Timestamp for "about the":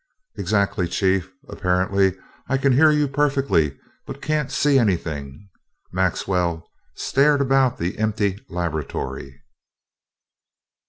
7.39-7.99